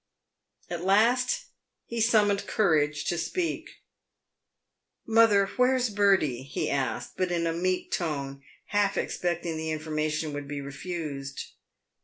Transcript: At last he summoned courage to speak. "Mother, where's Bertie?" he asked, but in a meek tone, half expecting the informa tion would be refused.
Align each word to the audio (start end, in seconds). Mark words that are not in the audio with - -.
At 0.67 0.83
last 0.83 1.45
he 1.85 2.01
summoned 2.01 2.47
courage 2.47 3.05
to 3.05 3.19
speak. 3.19 3.69
"Mother, 5.05 5.45
where's 5.57 5.91
Bertie?" 5.91 6.41
he 6.51 6.71
asked, 6.71 7.17
but 7.17 7.31
in 7.31 7.45
a 7.45 7.53
meek 7.53 7.91
tone, 7.91 8.41
half 8.69 8.97
expecting 8.97 9.57
the 9.57 9.67
informa 9.69 10.09
tion 10.09 10.33
would 10.33 10.47
be 10.47 10.59
refused. 10.59 11.51